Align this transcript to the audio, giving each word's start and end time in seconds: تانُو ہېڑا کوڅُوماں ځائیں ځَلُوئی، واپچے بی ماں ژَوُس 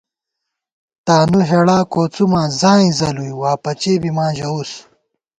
تانُو 1.05 1.39
ہېڑا 1.49 1.77
کوڅُوماں 1.91 2.47
ځائیں 2.59 2.91
ځَلُوئی، 2.99 3.33
واپچے 3.41 3.93
بی 4.01 4.11
ماں 4.15 4.31
ژَوُس 4.37 4.71